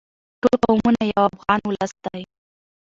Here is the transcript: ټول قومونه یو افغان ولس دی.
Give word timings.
ټول 0.41 0.55
قومونه 0.63 1.01
یو 1.11 1.21
افغان 1.31 1.59
ولس 1.65 1.91
دی. 2.03 2.21